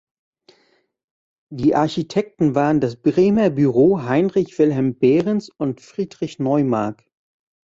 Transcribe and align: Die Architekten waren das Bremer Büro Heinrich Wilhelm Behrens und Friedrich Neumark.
Die 1.53 1.75
Architekten 1.75 2.55
waren 2.55 2.81
das 2.81 2.95
Bremer 2.95 3.51
Büro 3.51 4.01
Heinrich 4.01 4.57
Wilhelm 4.57 4.95
Behrens 4.97 5.49
und 5.59 5.79
Friedrich 5.79 6.39
Neumark. 6.39 7.05